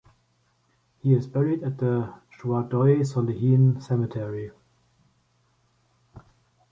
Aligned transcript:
He 0.97 1.13
is 1.13 1.27
buried 1.27 1.61
at 1.61 1.77
the 1.77 2.11
Shuadoi 2.39 3.01
Solehin 3.05 3.79
cemetery. 3.83 4.49